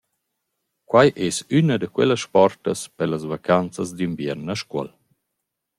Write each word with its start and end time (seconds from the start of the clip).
Quai 0.89 1.09
es 1.27 1.37
üna 1.59 1.75
da 1.83 1.89
quellas 1.97 2.21
sportas 2.29 2.79
per 2.95 3.07
las 3.13 3.23
vacanzas 3.33 3.89
d’inviern 3.97 4.53
a 4.53 4.55
Scuol. 4.61 4.89